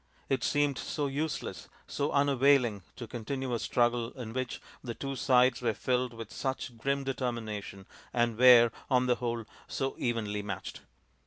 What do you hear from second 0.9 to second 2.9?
useless, so unavailing